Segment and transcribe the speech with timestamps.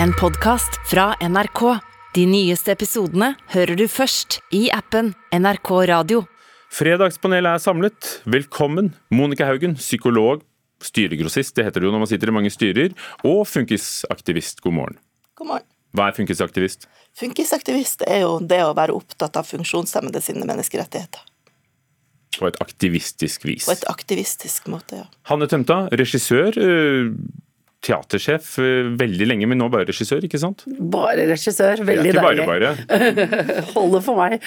[0.00, 1.60] En podkast fra NRK.
[2.14, 6.22] De nyeste episodene hører du først i appen NRK Radio.
[6.72, 8.10] Fredagspanelet er samlet.
[8.28, 10.42] Velkommen, Monica Haugen, psykolog,
[10.82, 12.94] styregrossist, det heter det jo når man sitter i mange styrer,
[13.28, 14.62] og funkisaktivist.
[14.64, 14.98] God morgen.
[15.38, 15.68] God morgen.
[15.92, 16.88] Hva er funkisaktivist?
[17.20, 21.28] Funkisaktivist er jo det å være opptatt av funksjonshemmede sine menneskerettigheter.
[22.38, 23.66] På et aktivistisk vis.
[23.68, 25.08] På et aktivistisk måte, ja.
[25.28, 26.56] Hanne Tømta, regissør.
[26.56, 27.12] eh,
[27.82, 30.64] Teatersjef eh, veldig lenge, men nå bare regissør, ikke sant?
[30.92, 31.82] Bare regissør.
[31.82, 32.46] Veldig ikke deilig.
[32.46, 33.64] bare bare.
[33.74, 34.38] Holder for meg.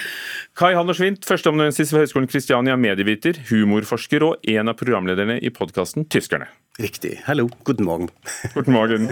[0.56, 6.08] Kai Hanner Schwint, førsteamanuensis ved Høgskolen Kristiania, medieviter, humorforsker og en av programlederne i podkasten
[6.12, 6.48] Tyskerne.
[6.76, 7.22] Riktig.
[7.24, 8.08] Hallo, god morgen.
[8.54, 9.06] God Morgen.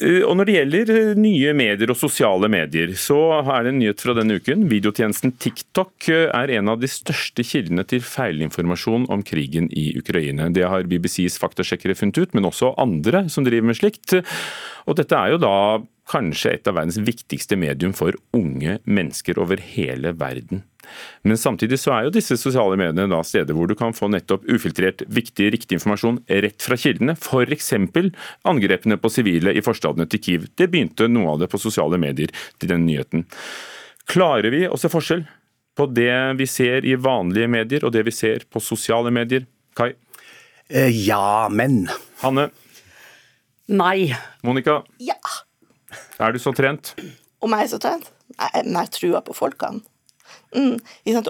[0.00, 3.78] Eh, Og når det gjelder eh, nye medier og sosiale medier, så er det en
[3.84, 4.64] nyhet fra denne uken.
[4.72, 10.50] Videotjenesten TikTok eh, er en av de største kildene til feilinformasjon om krigen i Ukraina.
[10.50, 14.18] Det har BBCs faktasjekkere funnet ut, men også andre som driver med slikt.
[14.90, 15.54] Og dette er jo da
[16.10, 20.62] kanskje et av verdens viktigste medium for unge mennesker over hele verden.
[21.26, 24.44] Men samtidig så er jo disse sosiale mediene da steder hvor du kan få nettopp
[24.46, 27.16] ufiltrert, viktig, riktig informasjon rett fra kildene.
[27.18, 27.72] F.eks.
[28.46, 30.46] angrepene på sivile i forstadene til Kiev.
[30.54, 33.26] Det begynte noe av det på sosiale medier til den nyheten.
[34.06, 35.26] Klarer vi å se forskjell
[35.76, 39.44] på det vi ser i vanlige medier og det vi ser på sosiale medier?
[39.76, 39.90] Kai?
[40.70, 41.84] Eh, ja, men.
[42.22, 42.48] Hanne?
[43.66, 44.14] Nei.
[44.46, 44.80] Monica?
[45.02, 45.18] Ja!
[46.18, 46.94] Er du så trent?
[47.44, 48.08] Om jeg er så trent?
[48.36, 49.84] Jeg, jeg tror på folkene.
[50.56, 50.78] Mm.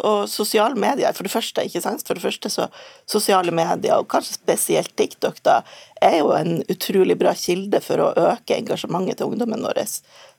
[0.06, 2.04] Og sosiale medier, for det første, ikke sant?
[2.06, 2.68] For det første så
[3.10, 5.60] sosiale medier, og kanskje spesielt TikTok, da,
[6.04, 9.82] er jo en utrolig bra kilde for å øke engasjementet til ungdommen vår,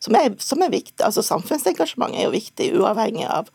[0.03, 1.01] som er, som er viktig.
[1.03, 3.51] Altså samfunnsengasjement er jo viktig, uavhengig av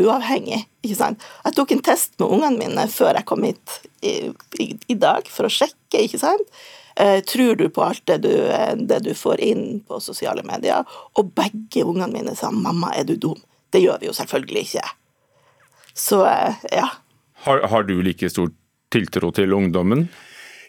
[0.00, 1.26] uavhengig, ikke sant.
[1.44, 4.14] Jeg tok en test med ungene mine før jeg kom hit i,
[4.58, 6.64] i, i dag, for å sjekke, ikke sant.
[6.96, 10.84] Eh, tror du på alt det du, eh, det du får inn på sosiale medier?
[11.18, 13.42] Og begge ungene mine sa 'mamma, er du dum'?
[13.70, 14.86] Det gjør vi jo selvfølgelig ikke.
[15.94, 16.88] Så eh, ja.
[17.34, 18.50] Har, har du like stor
[18.90, 20.08] tiltro til ungdommen?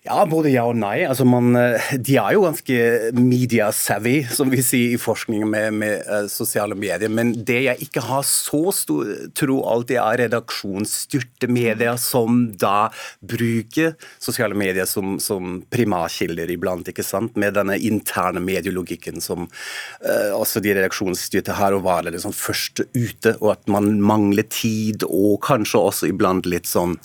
[0.06, 1.00] Ja, både ja og nei.
[1.02, 2.76] Altså man, eh, de er jo ganske
[3.18, 7.10] media-savvy, som vi sier i forskningen med, med eh, sosiale medier.
[7.10, 12.92] Men det jeg ikke har så stor tro alltid er redaksjonsstyrte medier som da
[13.26, 17.34] bruker sosiale medier som, som primærkilder iblant, ikke sant?
[17.36, 23.34] med denne interne medielogikken som uh, også de redaksjonsstyrte her og var liksom først ute,
[23.42, 26.96] og at man mangler tid og kanskje også iblant litt sånn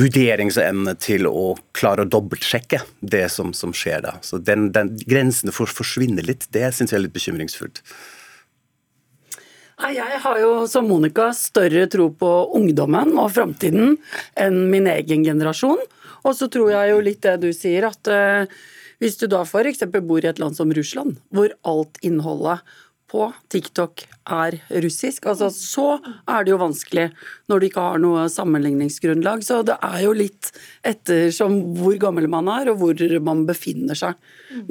[0.00, 4.16] vurderingsevne til å klare å dobbeltsjekke det som, som skjer da.
[4.22, 6.48] Så den, den grensene for, forsvinner litt.
[6.50, 7.82] Det syns jeg er litt bekymringsfullt.
[9.82, 13.96] Jeg har jo som Monica større tro på ungdommen og framtiden
[14.38, 15.80] enn min egen generasjon.
[16.22, 18.46] Og så tror jeg jo litt det du sier, at eh,
[19.02, 19.82] hvis du da f.eks.
[20.06, 22.62] bor i et land som Russland, hvor alt innholdet
[23.12, 25.86] på TikTok er russisk, altså så
[26.30, 27.08] er det jo vanskelig
[27.50, 29.42] når du ikke har noe sammenligningsgrunnlag.
[29.44, 30.52] Så det er jo litt
[30.86, 34.16] ettersom hvor gammel man er og hvor man befinner seg.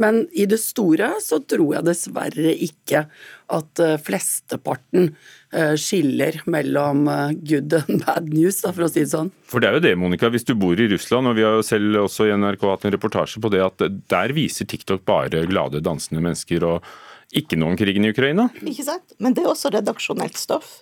[0.01, 3.05] Men i det store så tror jeg dessverre ikke
[3.51, 5.11] at eh, flesteparten
[5.51, 9.33] eh, skiller mellom eh, good and bad news, da, for å si det sånn.
[9.51, 10.31] For det er jo det, Monica.
[10.31, 12.95] Hvis du bor i Russland, og vi har jo selv også i NRK hatt en
[12.95, 16.91] reportasje på det, at der viser TikTok bare glade, dansende mennesker og
[17.31, 18.49] ikke noe om krigen i Ukraina.
[18.61, 19.13] Ikke sant?
[19.19, 20.81] Men det er også redaksjonelt stoff,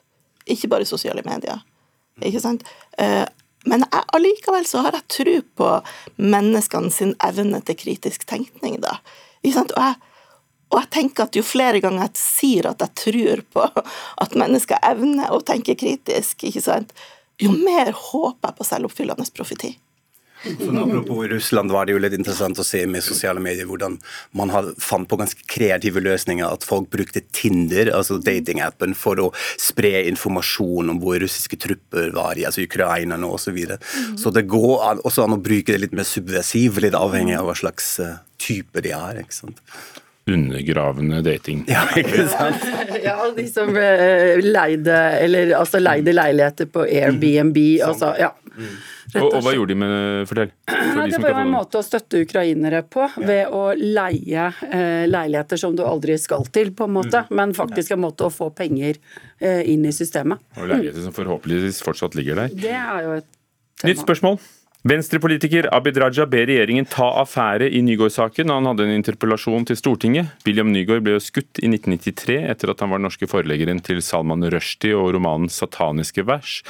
[0.50, 1.62] ikke bare sosiale medier.
[2.26, 2.66] Ikke sant?
[2.98, 3.26] Eh,
[3.68, 5.70] Men allikevel så har jeg tro på
[6.16, 8.94] menneskene sin evne til kritisk tenkning, da.
[9.44, 9.74] Ikke sant?
[9.76, 9.96] Og jeg,
[10.72, 13.66] og jeg tenker at jo flere ganger jeg sier at jeg tror på
[14.24, 16.96] at mennesker evner å tenke kritisk, ikke sant,
[17.40, 19.74] jo mer håper jeg på selvoppfyllende profeti.
[20.40, 23.98] Sånn, apropos Russland var det jo litt interessant å se med sosiale medier hvordan
[24.40, 26.48] man har fant på ganske kreative løsninger.
[26.48, 29.30] At folk brukte Tinder, altså datingappen, for å
[29.60, 33.50] spre informasjon om hvor russiske trupper var i altså Ukraina nå osv.
[33.50, 33.80] Så, videre.
[34.22, 37.48] så det går an, også an å bruke det litt mer subversiv, litt avhengig av
[37.48, 39.24] hva slags uh, type de er.
[39.24, 39.64] ikke sant?
[40.30, 41.64] Undergravende dating.
[41.70, 42.68] Ja, ikke sant?
[43.08, 47.58] Ja, de som eh, leide, eller, altså, leide leiligheter på Airbnb.
[47.88, 48.34] Altså, ja.
[48.60, 50.52] Rett Og, og hva gjorde de med Fortell.
[50.70, 54.46] For Nei, de det var jo en måte å støtte ukrainere på, ved å leie
[54.70, 58.34] eh, leiligheter som du aldri skal til, på en måte, men faktisk en måte å
[58.34, 59.00] få penger
[59.40, 60.44] eh, inn i systemet.
[60.60, 62.56] Og leiligheter som forhåpentligvis fortsatt ligger der.
[62.68, 63.90] Det er jo et tema.
[63.90, 64.40] Nytt spørsmål.
[64.88, 68.48] Venstrepolitiker Abid Raja ber regjeringen ta affære i Nygaard-saken.
[68.48, 70.30] Han hadde en interpellasjon til Stortinget.
[70.48, 74.46] William Nygaard ble jo skutt i 1993 etter at han var norske forleggeren til Salman
[74.48, 76.62] Rushdie og romanen 'Sataniske vers'.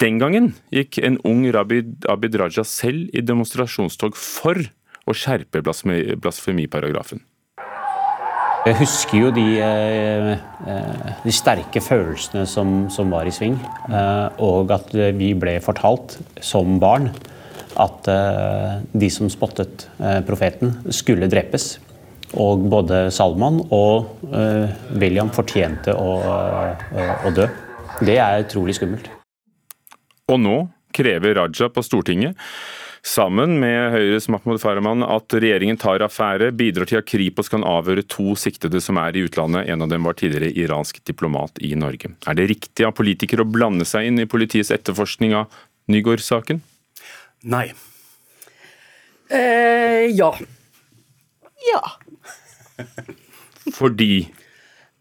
[0.00, 4.56] Den gangen gikk en ung Abid Raja selv i demonstrasjonstog for
[5.04, 7.20] å skjerpe blasfemi- blasfemiparagrafen.
[8.64, 13.60] Jeg husker jo de, eh, eh, de sterke følelsene som, som, var i sving.
[13.90, 14.88] Eh, og at
[15.18, 17.10] vi ble fortalt som barn
[17.80, 18.08] at
[18.92, 19.86] de som spottet
[20.26, 21.78] profeten, skulle drepes.
[22.40, 24.22] Og både Salman og
[24.96, 26.12] William fortjente å,
[27.28, 27.48] å dø.
[28.00, 29.10] Det er utrolig skummelt.
[30.32, 30.56] Og nå
[30.96, 32.38] krever Raja på Stortinget
[33.02, 38.04] sammen med Høyres Mahmoud Farahman at regjeringen tar affære, bidrar til at Kripos kan avhøre
[38.06, 39.66] to siktede som er i utlandet.
[39.72, 42.14] En av dem var tidligere iransk diplomat i Norge.
[42.26, 46.62] Er det riktig av politikere å blande seg inn i politiets etterforskning av Nygaard-saken?
[47.42, 47.72] Nei.
[49.32, 50.30] Eh, ja.
[51.72, 51.82] Ja.
[53.72, 54.28] Fordi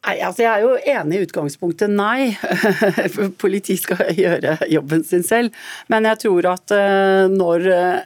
[0.01, 2.31] Nei, altså Jeg er jo enig i utgangspunktet nei.
[3.41, 5.53] Politi skal gjøre jobben sin selv.
[5.93, 7.99] Men jeg tror at eh, når eh,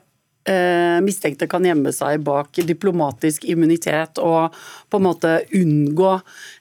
[1.01, 4.53] mistenkte kan gjemme seg bak diplomatisk immunitet og
[4.93, 6.11] på en måte unngå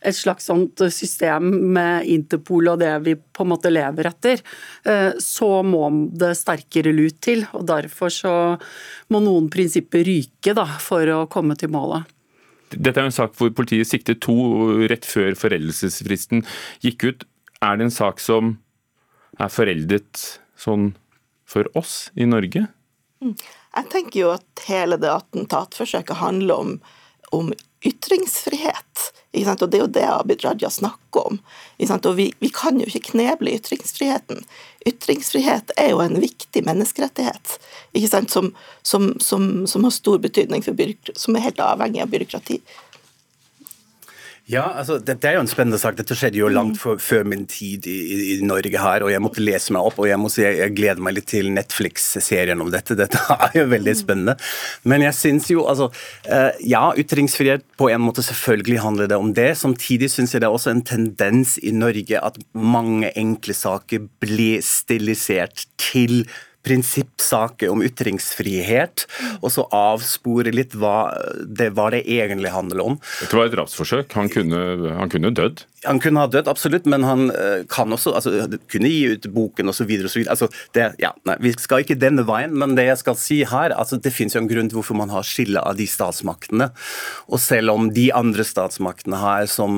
[0.00, 4.40] et slags sånt system med Interpol og det vi på en måte lever etter,
[4.88, 5.84] eh, så må
[6.16, 7.44] det sterkere lut til.
[7.52, 8.34] og Derfor så
[9.12, 12.08] må noen prinsipper ryke da, for å komme til målet.
[12.75, 14.34] Dette er en sak hvor politiet siktet to
[14.90, 16.42] rett før foreldelsesfristen
[16.82, 17.26] gikk ut.
[17.62, 18.56] Er det en sak som
[19.38, 20.25] er foreldet
[20.58, 20.92] sånn
[21.48, 22.66] for oss i Norge?
[23.22, 23.37] Mm.
[23.75, 26.75] Jeg tenker jo at hele det attentatforsøket handler om,
[27.35, 27.53] om
[27.85, 29.11] ytringsfrihet.
[29.35, 31.38] Og det er jo det Abid Raja snakker om.
[31.94, 34.44] Og vi, vi, kan jo ikke kneble ytringsfriheten.
[34.87, 37.56] Ytringsfrihet er jo en viktig menneskerettighet
[38.31, 42.61] som, som, som, som, har stor betydning for som er helt avhengig av byråkrati.
[44.44, 45.94] Ja, altså, Dette er jo en spennende sak.
[45.96, 47.96] Dette skjedde jo langt for, før min tid i,
[48.35, 49.05] i, Norge her.
[49.06, 51.31] og Jeg måtte lese meg opp, og jeg må si jeg, jeg gleder meg litt
[51.32, 52.96] til Netflix-serien om dette.
[52.99, 54.37] Dette er jo veldig spennende.
[54.85, 55.88] Men jeg syns jo altså
[56.29, 59.55] uh, Ja, ytringsfrihet på en måte selvfølgelig handler det om det.
[59.56, 64.61] Samtidig syns jeg det er også en tendens i Norge at mange enkle saker blir
[64.64, 66.26] stilisert til
[66.64, 69.06] prinsippsaker om ytringsfrihet,
[69.40, 71.12] og så avspore litt hva
[71.44, 72.99] det, hva det egentlig handler om.
[73.20, 74.12] Dette var et drapsforsøk.
[74.19, 74.64] Han kunne,
[74.96, 75.64] han kunne dødd?
[75.84, 78.32] Han kunne ha dødd, absolutt, men han uh, kan også altså,
[78.72, 79.90] kunne gi ut boken osv.
[80.22, 81.11] Altså, ja,
[81.44, 84.43] vi skal ikke denne veien, men det jeg skal si her, altså, det finnes jo
[84.43, 86.70] en grunn til hvorfor man har skille av de statsmaktene.
[87.28, 89.76] Og selv om de andre statsmaktene her, som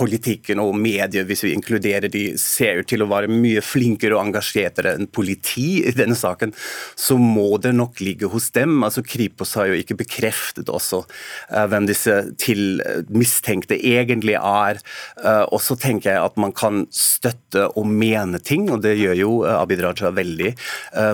[0.00, 4.24] politikken og medier, hvis vi inkluderer de, ser ut til å være mye flinkere og
[4.26, 6.54] engasjertere enn politi i denne saken,
[6.96, 8.82] så må det nok ligge hos dem.
[8.86, 14.80] Altså Kripos har jo ikke bekreftet også uh, hvem disse til uh, mistenkte egentlig er.
[15.20, 19.18] Uh, og så tenker jeg at man kan støtte og mene ting, og det gjør
[19.18, 20.52] jo Abid Raja veldig.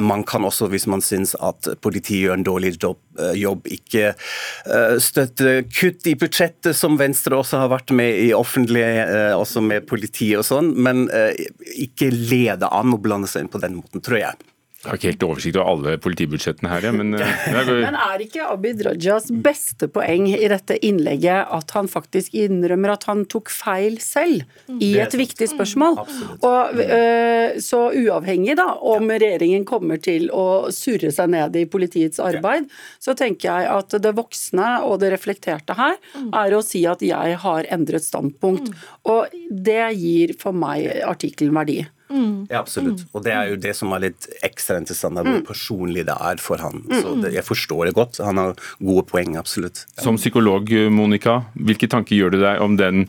[0.04, 4.12] Man kan også, hvis man syns at politiet gjør en dårlig jobb, ikke
[5.02, 8.84] støtte kutt i budsjettet, som Venstre også har vært med i offentlig,
[9.36, 11.06] også med politiet og sånn, men
[11.76, 14.50] ikke lede an og blande seg inn på den måten, tror jeg.
[14.81, 18.47] Jeg har ikke helt oversikt over alle politibudsjettene her, ja, men eh, Men er ikke
[18.49, 23.99] Abid Rajas beste poeng i dette innlegget at han faktisk innrømmer at han tok feil
[24.00, 24.41] selv
[24.81, 26.00] i et viktig spørsmål?
[26.49, 32.23] Og øh, Så uavhengig da om regjeringen kommer til å surre seg ned i politiets
[32.25, 32.73] arbeid,
[33.05, 36.00] så tenker jeg at det voksne og det reflekterte her
[36.32, 38.72] er å si at jeg har endret standpunkt.
[39.05, 41.82] Og det gir for meg artikkelen verdi.
[42.10, 42.46] Mm.
[42.50, 43.05] Ja, absolutt.
[43.14, 45.44] Og det er jo det som er litt ekstra interessant, hvor mm.
[45.46, 46.82] personlig det er for han.
[46.90, 48.20] Så det, jeg forstår det godt.
[48.26, 49.84] Han har gode poeng, absolutt.
[49.96, 50.05] Ja.
[50.08, 53.06] Som psykolog, Monica, hvilke tanker gjør du deg om den,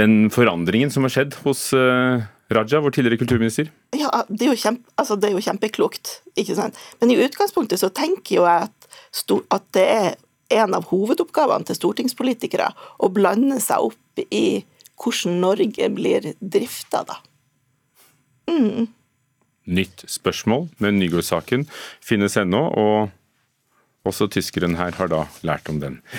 [0.00, 3.70] den forandringen som har skjedd hos uh, Raja, vår tidligere kulturminister?
[3.96, 6.78] Ja, det er jo, kjempe, altså det er jo kjempeklokt, ikke sant.
[7.00, 10.12] Men i utgangspunktet så tenker jo jeg at, at det er
[10.62, 12.68] en av hovedoppgavene til stortingspolitikere
[13.00, 14.62] å blande seg opp i
[15.02, 17.18] hvordan Norge blir drifta, da.
[18.50, 18.88] Mm.
[19.72, 21.66] Nytt spørsmål med Nygaard-saken
[22.02, 23.12] finnes ennå, og
[24.08, 26.00] også tyskeren her har da lært om den.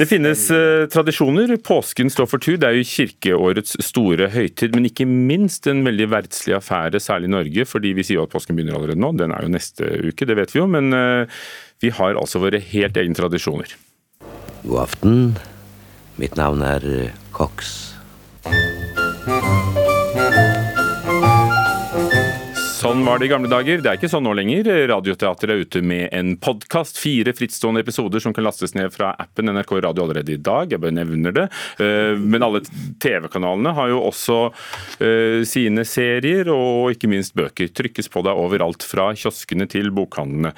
[0.00, 1.50] Det finnes eh, tradisjoner.
[1.66, 2.56] Påsken står for tur.
[2.60, 7.34] Det er jo kirkeårets store høytid, men ikke minst en veldig verdslig affære, særlig i
[7.34, 7.66] Norge.
[7.68, 9.12] Fordi vi sier at påsken begynner allerede nå.
[9.20, 10.68] Den er jo neste uke, det vet vi jo.
[10.70, 11.40] Men eh,
[11.84, 13.76] vi har altså våre helt egne tradisjoner.
[14.64, 15.24] God aften.
[16.20, 16.86] Mitt navn er
[17.36, 17.90] Cox.
[22.80, 23.82] Sånn var det i gamle dager.
[23.84, 24.64] Det er ikke sånn nå lenger.
[24.88, 26.96] Radioteatret er ute med en podkast.
[26.96, 30.72] Fire frittstående episoder som kan lastes ned fra appen NRK Radio allerede i dag.
[30.72, 31.46] Jeg bare nevner det.
[31.76, 32.62] Eh, men alle
[33.04, 34.40] TV-kanalene har jo også
[35.04, 37.68] eh, sine serier og ikke minst bøker.
[37.68, 40.56] Trykkes på deg overalt, fra kioskene til bokhandlene.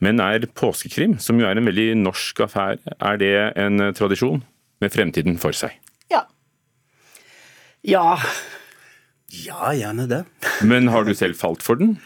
[0.00, 4.40] Men er påskekrim, som jo er en veldig norsk affære, er det en tradisjon?
[4.80, 5.74] med fremtiden for seg.
[6.12, 6.24] Ja.
[7.86, 8.18] Ja.
[9.28, 10.22] Ja, gjerne det.
[10.64, 11.98] Men har du selv falt for den?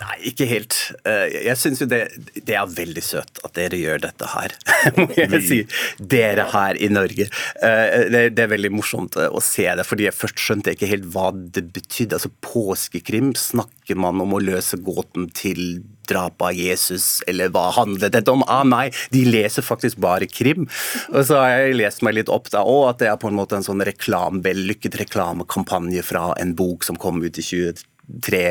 [0.00, 0.74] Nei, ikke helt.
[1.04, 1.98] Eh, Jeg syns jo det,
[2.46, 4.54] det er veldig søtt at dere gjør dette her,
[4.96, 5.58] må jeg si.
[6.00, 7.26] Dere her i Norge.
[7.60, 10.88] Eh, Det, det er veldig morsomt eh, å se det, fordi jeg først skjønte ikke
[10.94, 12.16] helt hva det betydde.
[12.16, 18.16] Altså Påskekrim, snakker man om å løse gåten til drapet av Jesus, eller hva handlet
[18.16, 18.40] dette om?
[18.50, 20.64] Ah, nei, de leser faktisk bare krim.
[21.12, 23.36] Og så har jeg lest meg litt opp da òg, at det er på en
[23.38, 28.46] måte en sånn reklam, vellykket reklamekampanje fra en bok som kom ut i 23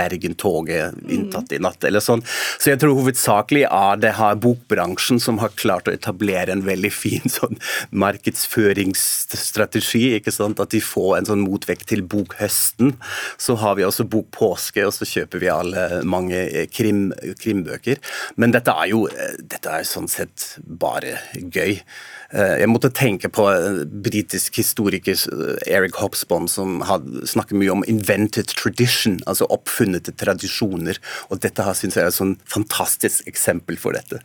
[0.00, 2.22] Bergen-toget inntatt i natt, eller sånn.
[2.58, 6.92] Så jeg tror hovedsakelig er det her bokbransjen som har klart å etablere en veldig
[6.94, 7.56] fin sånn
[7.90, 12.88] markedsføringsstrategi, ikke sant, at de får en sånn motvekt til bokhøsten.
[13.40, 16.38] Så har vi også bokpåske, og så kjøper vi alle mange
[16.72, 17.96] krim, krimbøker.
[18.40, 19.00] Men dette er jo
[19.40, 21.80] dette er sånn sett bare gøy.
[22.30, 23.44] Jeg måtte tenke på
[24.04, 25.18] britisk historiker,
[25.66, 26.82] Eric Hobsbawm, som
[27.26, 29.44] snakker mye om 'invented tradition', altså
[29.90, 30.98] oppfunnede tradisjoner.
[31.30, 34.20] Og dette her syns jeg er et sånn fantastisk eksempel for dette.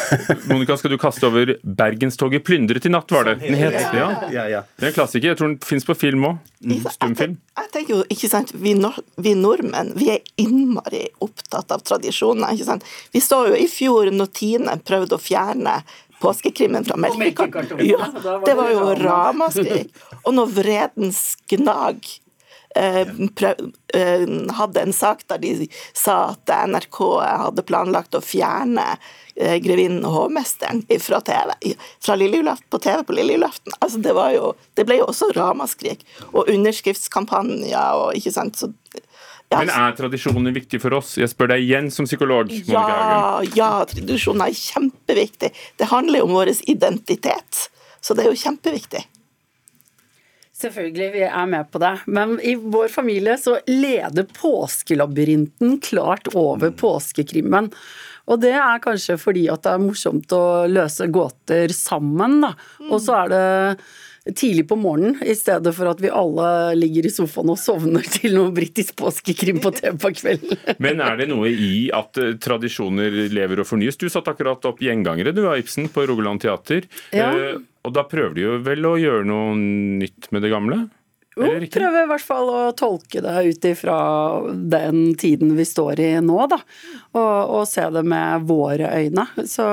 [0.50, 3.80] Monica, skal du kaste over 'Bergenstoget plyndret i natt', var det den het?
[3.94, 4.28] Ja.
[4.30, 4.62] Ja, ja.
[4.76, 5.28] Det er en klassiker.
[5.28, 6.38] Jeg tror den fins på film òg.
[6.60, 7.38] Stumfilm.
[7.56, 12.52] jeg tenker jo, ikke sant, vi, nor vi nordmenn vi er innmari opptatt av tradisjoner.
[12.52, 12.84] ikke sant?
[13.12, 15.80] Vi så jo i fjor når Tine prøvde å fjerne
[16.20, 17.86] påskekrimmen fra melkekartongen.
[17.88, 18.10] Ja,
[18.44, 19.88] det var jo ramaskrik.
[20.20, 22.04] Og når Vredens Gnag
[24.54, 28.84] hadde en sak der de sa at NRK hadde planlagt å fjerne
[29.34, 31.50] eh, Grevinnen og hovmesteren fra TV,
[31.98, 33.74] fra på TV på lille lillejulaften.
[33.80, 36.06] Altså, det, var jo, det ble jo også ramaskrik.
[36.30, 38.62] Og underskriftskampanjer og ikke sant.
[38.62, 38.70] Så,
[39.50, 41.16] ja, Men er tradisjoner viktig for oss?
[41.18, 42.52] Jeg spør deg igjen som psykolog.
[42.70, 45.50] Ja, ja, tradisjoner er kjempeviktig.
[45.74, 47.66] Det handler jo om vår identitet.
[48.00, 49.02] Så det er jo kjempeviktig.
[50.60, 51.94] Selvfølgelig, vi er med på det.
[52.06, 57.70] Men i vår familie så leder påskelabyrinten klart over påskekrimmen.
[58.30, 62.54] Og det er kanskje fordi at det er morsomt å løse gåter sammen, da.
[62.90, 63.44] Og så er det
[64.36, 68.36] tidlig på morgenen, i stedet for at vi alle ligger i sofaen og sovner til
[68.36, 70.60] noe britisk påskekrim på TV på kvelden.
[70.84, 73.98] Men er det noe i at eh, tradisjoner lever og fornyes?
[73.98, 76.86] Du satt akkurat opp Gjengangere, du av Ibsen, på Rogaland teater.
[77.16, 77.32] Ja.
[77.86, 80.82] Og da prøver de jo vel å gjøre noe nytt med det gamle?
[81.38, 83.94] Jo, prøver i hvert fall å tolke det ut ifra
[84.72, 86.58] den tiden vi står i nå, da.
[87.14, 89.24] Og, og se det med våre øyne.
[89.48, 89.64] Så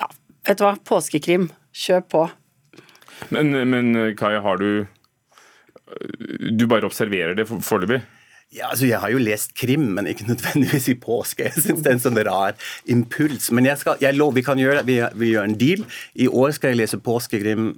[0.00, 0.08] ja,
[0.48, 0.72] vet du hva.
[0.88, 2.24] Påskekrim, kjør på.
[3.36, 4.86] Men, men Kai, har du
[6.56, 8.00] Du bare observerer det for- foreløpig?
[8.54, 11.48] Ja, altså Jeg har jo lest krim, men ikke nødvendigvis i påske.
[11.48, 12.54] Jeg synes det er en sånn rar
[12.90, 13.50] impuls.
[13.54, 14.86] Men jeg, skal, jeg lover, vi kan gjøre det.
[14.88, 15.82] Vi, vi gjør en deal.
[16.14, 17.72] I år skal jeg lese påskekrim.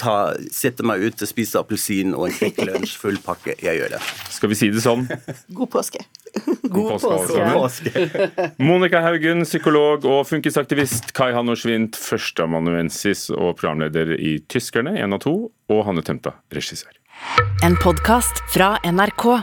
[0.00, 3.56] Ta, sette meg ut, spise appelsin og en Kvikk Lunsj, full pakke.
[3.60, 4.02] Jeg gjør det.
[4.32, 5.04] Skal vi si det sånn?
[5.52, 6.00] God påske.
[6.72, 8.04] God påske, påske.
[8.70, 11.12] Monica Haugen, psykolog og funkisaktivist.
[11.16, 15.36] Kai Hannorsvint, førsteamanuensis og programleder i Tyskerne, én av to.
[15.72, 16.96] Og Hanne Tømta, regissør.
[17.64, 19.42] En podkast fra NRK.